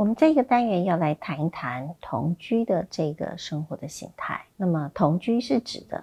[0.00, 4.40] 我们这个单元要来谈一谈同居的这个生活的形态。
[4.56, 6.02] 那么，同居是指的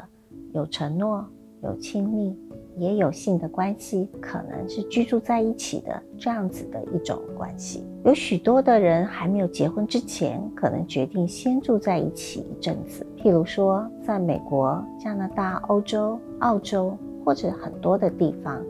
[0.54, 1.26] 有承诺、
[1.64, 2.38] 有亲密，
[2.78, 7.84] 也有性的关系，可能是居住在一起的这样子的一种关系。
[8.06, 13.04] 有许多的人还没有结婚之前，可能决定先住在一起一阵子。
[13.18, 18.64] 譬如说，在美国、加拿大、欧洲、澳洲或者很多的地方。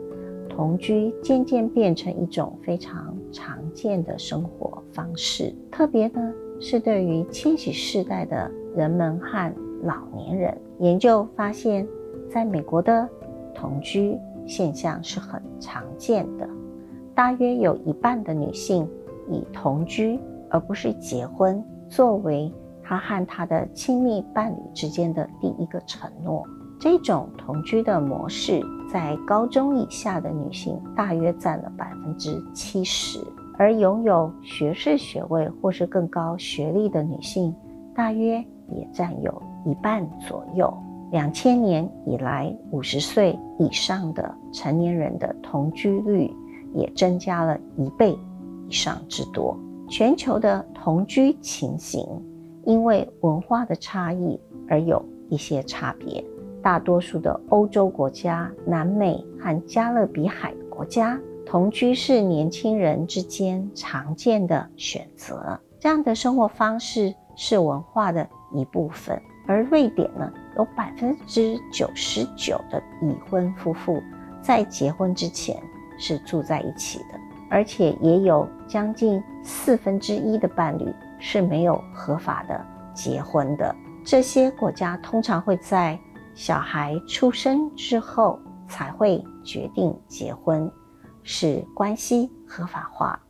[0.48, 10.56] 同居渐渐变成一种非常常见的生活方式，特别呢是对于千禧世代的人们和老年人。
[10.78, 11.86] 研究发现，
[12.28, 13.08] 在美国的
[13.54, 16.48] 同居现象是很常见的，
[17.14, 18.88] 大约有一半的女性
[19.28, 20.18] 以同居
[20.50, 26.46] 而不是结婚作为她和她的亲密伴侣之间的第一个承诺。
[26.90, 33.20] 这种同居的模式，在高中以下的女性大约占了百分之七十，
[33.58, 37.54] 而拥有学士学位或是更高学历的女性，
[37.94, 40.72] 大约也占有一半左右。
[41.12, 46.34] 两千年以来，五十岁以上的成年人的同居率
[46.72, 48.18] 也增加了一倍
[48.66, 49.54] 以上之多。
[49.90, 52.02] 全球的同居情形，
[52.64, 56.24] 因为文化的差异而有一些差别。
[56.62, 65.58] 大多数的欧洲国家、南美和加勒比海国家，同居是年轻人之间常见的选择。
[65.80, 69.20] 这样的生活方式是文化的一部分。
[69.46, 74.02] 而瑞典呢，有百分之九十九的已婚夫妇
[74.42, 75.56] 在结婚之前
[75.98, 80.84] 是住在一起的，而且也有将近四分之一的伴侣
[81.18, 83.74] 是没有合法的结婚的。
[84.04, 85.98] 这些国家通常会在
[86.38, 90.70] 小孩出生之后才会决定结婚，
[91.24, 93.20] 使关系合法化。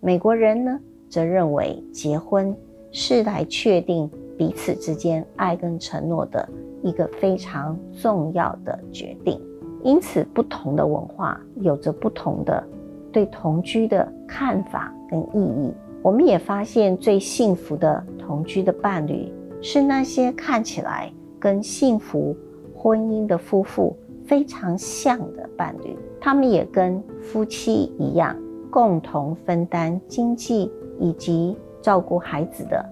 [0.00, 0.76] 美国人呢，
[1.08, 2.52] 则认为结婚
[2.90, 6.48] 是来确定彼此之间爱跟承诺的
[6.82, 9.40] 一个非常重要的决定。
[9.84, 12.66] 因此，不同的文化有着不同的
[13.12, 15.72] 对同居的看法跟意义。
[16.02, 19.32] 我们也发现，最幸福的同居的伴侣
[19.62, 21.08] 是那些看起来
[21.38, 22.36] 跟幸福。
[22.78, 28.36] 婚姻的夫妇非常像的伴侣，他们也跟夫妻一样，
[28.70, 32.84] 共同分担经济以及照顾孩子的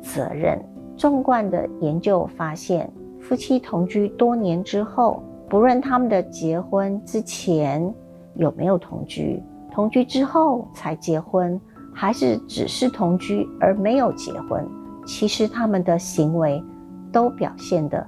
[0.00, 0.62] 责任。
[0.96, 2.88] 纵贯的研究发现，
[3.18, 7.92] 夫妻同居多年之后，不论他们的结婚之前
[8.36, 9.42] 有没有同居，
[9.72, 11.60] 同居之后才结婚，
[11.92, 14.64] 还是只是同居而没有结婚，
[15.06, 16.62] 其实他们的行为
[17.10, 18.06] 都表现的。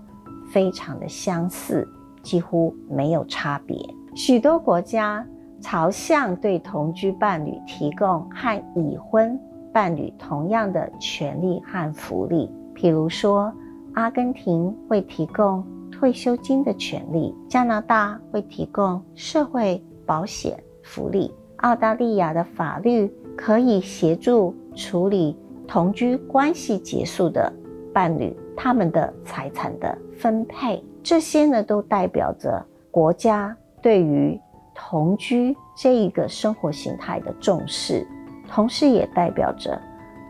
[0.54, 1.84] 非常的相似，
[2.22, 3.76] 几乎没有差别。
[4.14, 5.26] 许多国家
[5.60, 9.36] 朝向对同居伴侣提供和已婚
[9.72, 13.52] 伴侣同样的权利和福利，譬如说，
[13.94, 25.36] 阿根廷会提供退休金的权利，加拿大会提供社会保险福利，澳大利亚的法律可以协助处理
[25.66, 27.52] 同居关系结束的
[27.92, 29.96] 伴侣他们的财产的。
[30.18, 34.40] 分配这些呢，都代表着国家对于
[34.74, 38.06] 同居这一个生活形态的重视，
[38.48, 39.78] 同时也代表着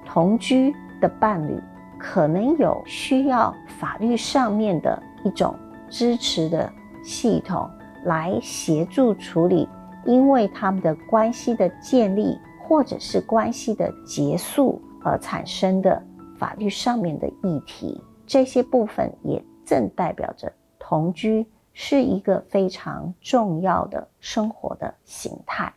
[0.04, 1.56] 同居的伴侣
[1.98, 5.54] 可能有需要法律上面的一种
[5.88, 6.70] 支持的
[7.04, 7.70] 系统
[8.04, 9.68] 来协助处理，
[10.04, 12.36] 因为他们的关系的建立
[12.66, 16.02] 或者是关系的结束而产生的
[16.36, 19.42] 法律上面的议题，这些部分也。
[19.64, 25.72] 正代表着同居是一个非常重要的生活的形态。